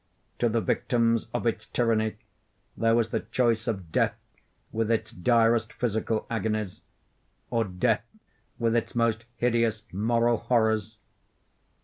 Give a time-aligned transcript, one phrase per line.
[0.39, 2.15] To the victims of its tyranny,
[2.75, 4.15] there was the choice of death
[4.71, 6.81] with its direst physical agonies,
[7.51, 8.03] or death
[8.57, 10.97] with its most hideous moral horrors.